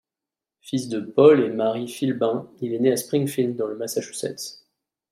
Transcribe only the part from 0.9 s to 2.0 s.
Paul et Mary